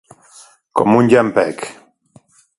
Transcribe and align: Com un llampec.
Com 0.81 0.97
un 1.01 1.11
llampec. 1.13 1.69